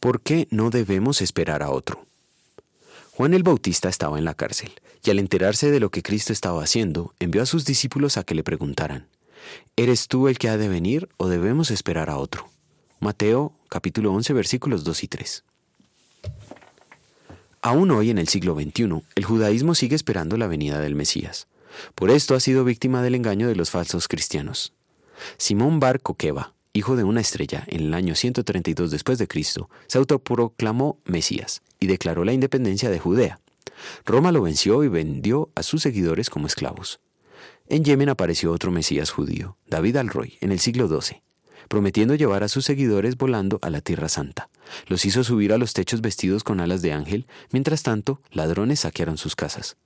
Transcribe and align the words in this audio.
¿Por 0.00 0.20
qué 0.20 0.46
no 0.50 0.70
debemos 0.70 1.20
esperar 1.20 1.62
a 1.62 1.70
otro? 1.70 2.06
Juan 3.12 3.34
el 3.34 3.42
Bautista 3.42 3.88
estaba 3.88 4.16
en 4.16 4.24
la 4.24 4.34
cárcel, 4.34 4.70
y 5.02 5.10
al 5.10 5.18
enterarse 5.18 5.72
de 5.72 5.80
lo 5.80 5.90
que 5.90 6.04
Cristo 6.04 6.32
estaba 6.32 6.62
haciendo, 6.62 7.14
envió 7.18 7.42
a 7.42 7.46
sus 7.46 7.64
discípulos 7.64 8.16
a 8.16 8.22
que 8.22 8.36
le 8.36 8.44
preguntaran, 8.44 9.08
¿Eres 9.76 10.06
tú 10.06 10.28
el 10.28 10.38
que 10.38 10.48
ha 10.48 10.56
de 10.56 10.68
venir 10.68 11.08
o 11.16 11.26
debemos 11.26 11.72
esperar 11.72 12.10
a 12.10 12.18
otro? 12.18 12.48
Mateo 13.00 13.52
capítulo 13.68 14.12
11 14.12 14.32
versículos 14.34 14.84
2 14.84 15.02
y 15.02 15.08
3. 15.08 15.44
Aún 17.62 17.90
hoy 17.90 18.10
en 18.10 18.18
el 18.18 18.28
siglo 18.28 18.54
XXI, 18.54 19.02
el 19.16 19.24
judaísmo 19.24 19.74
sigue 19.74 19.96
esperando 19.96 20.36
la 20.36 20.46
venida 20.46 20.80
del 20.80 20.94
Mesías. 20.94 21.48
Por 21.96 22.10
esto 22.10 22.36
ha 22.36 22.40
sido 22.40 22.64
víctima 22.64 23.02
del 23.02 23.16
engaño 23.16 23.48
de 23.48 23.56
los 23.56 23.70
falsos 23.70 24.06
cristianos. 24.06 24.72
Simón 25.38 25.80
Bar 25.80 26.00
Coqueba, 26.00 26.54
hijo 26.72 26.96
de 26.96 27.04
una 27.04 27.20
estrella, 27.20 27.64
en 27.66 27.80
el 27.80 27.94
año 27.94 28.14
132 28.14 28.90
después 28.90 29.18
de 29.18 29.28
Cristo, 29.28 29.68
se 29.86 29.98
autoproclamó 29.98 31.00
Mesías 31.04 31.62
y 31.80 31.86
declaró 31.86 32.24
la 32.24 32.32
independencia 32.32 32.90
de 32.90 32.98
Judea. 32.98 33.40
Roma 34.04 34.32
lo 34.32 34.42
venció 34.42 34.84
y 34.84 34.88
vendió 34.88 35.50
a 35.54 35.62
sus 35.62 35.82
seguidores 35.82 36.30
como 36.30 36.46
esclavos. 36.46 37.00
En 37.68 37.84
Yemen 37.84 38.08
apareció 38.08 38.52
otro 38.52 38.70
Mesías 38.70 39.10
judío, 39.10 39.56
David 39.66 39.96
al-Roy, 39.96 40.38
en 40.40 40.52
el 40.52 40.58
siglo 40.58 40.88
XII, 40.88 41.22
prometiendo 41.68 42.14
llevar 42.14 42.42
a 42.42 42.48
sus 42.48 42.64
seguidores 42.64 43.16
volando 43.16 43.58
a 43.62 43.70
la 43.70 43.80
Tierra 43.80 44.08
Santa. 44.08 44.48
Los 44.86 45.04
hizo 45.04 45.22
subir 45.22 45.52
a 45.52 45.58
los 45.58 45.74
techos 45.74 46.00
vestidos 46.00 46.44
con 46.44 46.60
alas 46.60 46.82
de 46.82 46.92
ángel, 46.92 47.26
mientras 47.50 47.82
tanto, 47.82 48.22
ladrones 48.30 48.80
saquearon 48.80 49.18
sus 49.18 49.36
casas. 49.36 49.76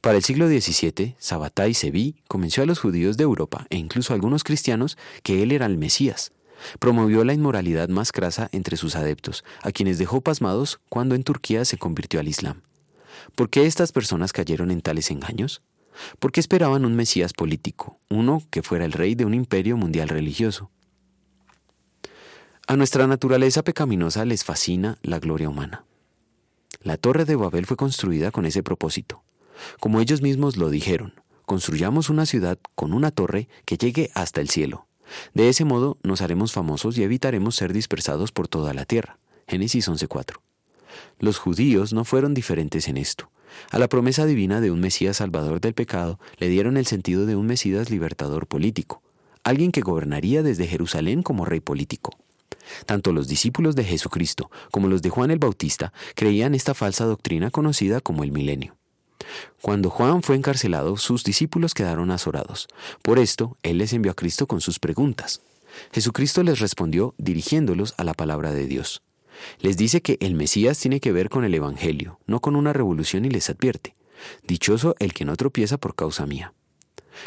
Para 0.00 0.16
el 0.16 0.24
siglo 0.24 0.48
XVII, 0.48 1.16
Sabbatai 1.18 1.74
Sevi 1.74 2.16
convenció 2.28 2.62
a 2.62 2.66
los 2.66 2.78
judíos 2.78 3.16
de 3.16 3.24
Europa 3.24 3.66
e 3.70 3.76
incluso 3.76 4.12
a 4.12 4.16
algunos 4.16 4.44
cristianos 4.44 4.96
que 5.22 5.42
él 5.42 5.52
era 5.52 5.66
el 5.66 5.78
Mesías. 5.78 6.32
Promovió 6.78 7.24
la 7.24 7.34
inmoralidad 7.34 7.88
más 7.88 8.12
crasa 8.12 8.48
entre 8.52 8.76
sus 8.76 8.96
adeptos, 8.96 9.44
a 9.62 9.70
quienes 9.70 9.98
dejó 9.98 10.20
pasmados 10.20 10.80
cuando 10.88 11.14
en 11.14 11.22
Turquía 11.22 11.64
se 11.64 11.78
convirtió 11.78 12.20
al 12.20 12.28
Islam. 12.28 12.62
¿Por 13.34 13.50
qué 13.50 13.66
estas 13.66 13.92
personas 13.92 14.32
cayeron 14.32 14.70
en 14.70 14.80
tales 14.80 15.10
engaños? 15.10 15.62
Porque 16.18 16.40
esperaban 16.40 16.84
un 16.84 16.94
Mesías 16.94 17.32
político, 17.32 17.98
uno 18.08 18.42
que 18.50 18.62
fuera 18.62 18.84
el 18.84 18.92
rey 18.92 19.14
de 19.14 19.24
un 19.24 19.34
imperio 19.34 19.76
mundial 19.76 20.08
religioso. 20.08 20.70
A 22.66 22.76
nuestra 22.76 23.06
naturaleza 23.06 23.62
pecaminosa 23.62 24.24
les 24.24 24.44
fascina 24.44 24.98
la 25.02 25.18
gloria 25.18 25.48
humana. 25.48 25.84
La 26.82 26.96
torre 26.96 27.24
de 27.24 27.34
Babel 27.34 27.66
fue 27.66 27.76
construida 27.76 28.30
con 28.30 28.46
ese 28.46 28.62
propósito. 28.62 29.22
Como 29.80 30.00
ellos 30.00 30.22
mismos 30.22 30.56
lo 30.56 30.70
dijeron, 30.70 31.14
construyamos 31.44 32.10
una 32.10 32.26
ciudad 32.26 32.58
con 32.74 32.92
una 32.92 33.10
torre 33.10 33.48
que 33.64 33.78
llegue 33.78 34.10
hasta 34.14 34.40
el 34.40 34.48
cielo. 34.48 34.86
De 35.34 35.48
ese 35.48 35.64
modo 35.64 35.98
nos 36.02 36.20
haremos 36.20 36.52
famosos 36.52 36.98
y 36.98 37.02
evitaremos 37.02 37.56
ser 37.56 37.72
dispersados 37.72 38.32
por 38.32 38.48
toda 38.48 38.74
la 38.74 38.84
tierra. 38.84 39.18
Génesis 39.46 39.88
11:4. 39.88 40.40
Los 41.18 41.38
judíos 41.38 41.92
no 41.92 42.04
fueron 42.04 42.34
diferentes 42.34 42.88
en 42.88 42.96
esto. 42.96 43.30
A 43.70 43.78
la 43.78 43.88
promesa 43.88 44.26
divina 44.26 44.60
de 44.60 44.70
un 44.70 44.80
Mesías 44.80 45.16
salvador 45.16 45.60
del 45.60 45.74
pecado 45.74 46.18
le 46.38 46.48
dieron 46.48 46.76
el 46.76 46.86
sentido 46.86 47.26
de 47.26 47.36
un 47.36 47.46
Mesías 47.46 47.90
libertador 47.90 48.46
político, 48.46 49.02
alguien 49.42 49.72
que 49.72 49.80
gobernaría 49.80 50.42
desde 50.42 50.66
Jerusalén 50.66 51.22
como 51.22 51.44
rey 51.44 51.60
político. 51.60 52.10
Tanto 52.86 53.12
los 53.12 53.28
discípulos 53.28 53.74
de 53.74 53.84
Jesucristo 53.84 54.50
como 54.70 54.88
los 54.88 55.02
de 55.02 55.10
Juan 55.10 55.30
el 55.30 55.38
Bautista 55.38 55.92
creían 56.14 56.54
esta 56.54 56.74
falsa 56.74 57.06
doctrina 57.06 57.50
conocida 57.50 58.00
como 58.00 58.24
el 58.24 58.32
milenio. 58.32 58.77
Cuando 59.60 59.90
Juan 59.90 60.22
fue 60.22 60.36
encarcelado, 60.36 60.96
sus 60.96 61.24
discípulos 61.24 61.74
quedaron 61.74 62.10
azorados. 62.10 62.68
Por 63.02 63.18
esto, 63.18 63.56
él 63.62 63.78
les 63.78 63.92
envió 63.92 64.12
a 64.12 64.14
Cristo 64.14 64.46
con 64.46 64.60
sus 64.60 64.78
preguntas. 64.78 65.42
Jesucristo 65.92 66.42
les 66.42 66.60
respondió 66.60 67.14
dirigiéndolos 67.18 67.94
a 67.96 68.04
la 68.04 68.14
palabra 68.14 68.52
de 68.52 68.66
Dios. 68.66 69.02
Les 69.60 69.76
dice 69.76 70.02
que 70.02 70.18
el 70.20 70.34
Mesías 70.34 70.78
tiene 70.78 71.00
que 71.00 71.12
ver 71.12 71.28
con 71.28 71.44
el 71.44 71.54
Evangelio, 71.54 72.18
no 72.26 72.40
con 72.40 72.56
una 72.56 72.72
revolución 72.72 73.24
y 73.24 73.30
les 73.30 73.50
advierte. 73.50 73.94
Dichoso 74.46 74.96
el 74.98 75.12
que 75.12 75.24
no 75.24 75.36
tropieza 75.36 75.78
por 75.78 75.94
causa 75.94 76.26
mía. 76.26 76.52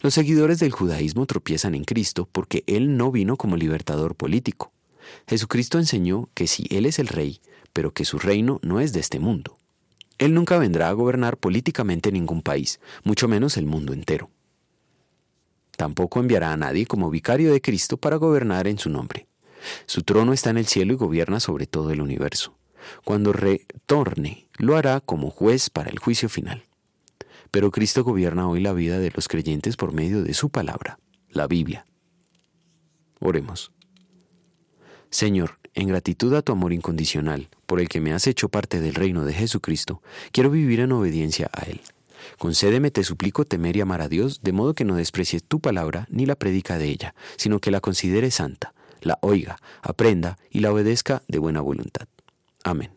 Los 0.00 0.14
seguidores 0.14 0.58
del 0.58 0.72
judaísmo 0.72 1.26
tropiezan 1.26 1.74
en 1.74 1.84
Cristo 1.84 2.28
porque 2.30 2.64
Él 2.66 2.96
no 2.96 3.10
vino 3.10 3.36
como 3.36 3.56
libertador 3.56 4.14
político. 4.14 4.72
Jesucristo 5.28 5.78
enseñó 5.78 6.28
que 6.34 6.46
si 6.46 6.66
Él 6.70 6.86
es 6.86 6.98
el 6.98 7.08
rey, 7.08 7.40
pero 7.72 7.92
que 7.92 8.04
su 8.04 8.18
reino 8.18 8.60
no 8.62 8.80
es 8.80 8.92
de 8.92 9.00
este 9.00 9.18
mundo. 9.18 9.58
Él 10.18 10.34
nunca 10.34 10.58
vendrá 10.58 10.88
a 10.88 10.92
gobernar 10.92 11.36
políticamente 11.36 12.12
ningún 12.12 12.42
país, 12.42 12.80
mucho 13.02 13.28
menos 13.28 13.56
el 13.56 13.66
mundo 13.66 13.92
entero. 13.92 14.30
Tampoco 15.76 16.20
enviará 16.20 16.52
a 16.52 16.56
nadie 16.56 16.86
como 16.86 17.10
vicario 17.10 17.52
de 17.52 17.60
Cristo 17.60 17.96
para 17.96 18.16
gobernar 18.16 18.68
en 18.68 18.78
su 18.78 18.90
nombre. 18.90 19.26
Su 19.86 20.02
trono 20.02 20.32
está 20.32 20.50
en 20.50 20.58
el 20.58 20.66
cielo 20.66 20.92
y 20.92 20.96
gobierna 20.96 21.40
sobre 21.40 21.66
todo 21.66 21.90
el 21.90 22.00
universo. 22.00 22.56
Cuando 23.04 23.32
retorne, 23.32 24.46
lo 24.58 24.76
hará 24.76 25.00
como 25.00 25.30
juez 25.30 25.70
para 25.70 25.90
el 25.90 25.98
juicio 25.98 26.28
final. 26.28 26.64
Pero 27.50 27.70
Cristo 27.70 28.04
gobierna 28.04 28.48
hoy 28.48 28.60
la 28.60 28.72
vida 28.72 28.98
de 28.98 29.10
los 29.10 29.28
creyentes 29.28 29.76
por 29.76 29.92
medio 29.92 30.22
de 30.22 30.34
su 30.34 30.50
palabra, 30.50 30.98
la 31.30 31.46
Biblia. 31.46 31.86
Oremos. 33.20 33.72
Señor, 35.10 35.58
en 35.74 35.88
gratitud 35.88 36.34
a 36.34 36.42
tu 36.42 36.52
amor 36.52 36.72
incondicional, 36.72 37.48
por 37.66 37.80
el 37.80 37.88
que 37.88 38.00
me 38.00 38.12
has 38.12 38.26
hecho 38.26 38.48
parte 38.48 38.80
del 38.80 38.94
reino 38.94 39.24
de 39.24 39.32
Jesucristo, 39.32 40.02
quiero 40.32 40.50
vivir 40.50 40.80
en 40.80 40.92
obediencia 40.92 41.50
a 41.52 41.62
Él. 41.62 41.80
Concédeme, 42.38 42.90
te 42.90 43.04
suplico, 43.04 43.44
temer 43.44 43.76
y 43.76 43.80
amar 43.80 44.00
a 44.00 44.08
Dios, 44.08 44.40
de 44.42 44.52
modo 44.52 44.74
que 44.74 44.84
no 44.84 44.94
desprecie 44.94 45.40
tu 45.40 45.60
palabra 45.60 46.06
ni 46.10 46.26
la 46.26 46.36
predica 46.36 46.78
de 46.78 46.88
ella, 46.88 47.14
sino 47.36 47.60
que 47.60 47.70
la 47.70 47.80
considere 47.80 48.30
santa, 48.30 48.72
la 49.00 49.18
oiga, 49.20 49.58
aprenda 49.82 50.38
y 50.50 50.60
la 50.60 50.72
obedezca 50.72 51.22
de 51.28 51.38
buena 51.38 51.60
voluntad. 51.60 52.06
Amén. 52.62 52.90